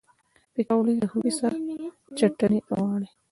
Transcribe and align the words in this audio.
پکورې 0.53 0.93
له 1.01 1.05
هوږې 1.11 1.31
سره 1.39 1.55
چټني 2.17 2.59
غواړي 2.67 3.07